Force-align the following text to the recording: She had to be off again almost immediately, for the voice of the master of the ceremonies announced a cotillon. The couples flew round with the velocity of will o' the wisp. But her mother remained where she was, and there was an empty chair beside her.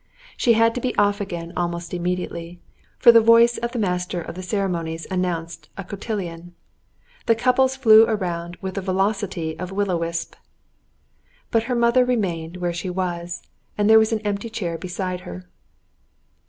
She 0.35 0.53
had 0.53 0.73
to 0.73 0.81
be 0.81 0.95
off 0.97 1.21
again 1.21 1.53
almost 1.55 1.93
immediately, 1.93 2.59
for 2.97 3.11
the 3.11 3.21
voice 3.21 3.59
of 3.59 3.71
the 3.71 3.77
master 3.77 4.19
of 4.19 4.33
the 4.33 4.41
ceremonies 4.41 5.05
announced 5.11 5.69
a 5.77 5.83
cotillon. 5.83 6.55
The 7.27 7.35
couples 7.35 7.75
flew 7.75 8.07
round 8.07 8.55
with 8.61 8.73
the 8.73 8.81
velocity 8.81 9.59
of 9.59 9.71
will 9.71 9.91
o' 9.91 9.93
the 9.93 9.97
wisp. 9.97 10.33
But 11.51 11.65
her 11.69 11.75
mother 11.75 12.03
remained 12.03 12.57
where 12.57 12.73
she 12.73 12.89
was, 12.89 13.43
and 13.77 13.87
there 13.87 13.99
was 13.99 14.11
an 14.11 14.21
empty 14.21 14.49
chair 14.49 14.75
beside 14.75 15.19
her. 15.19 15.45